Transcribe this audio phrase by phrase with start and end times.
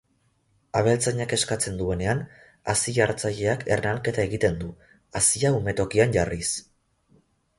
[0.79, 2.23] Abeltzainak eskatzen duenean,
[2.73, 4.69] hazi-jartzaileak ernalketa egiten du,
[5.21, 6.49] hazia umetokian jarriz.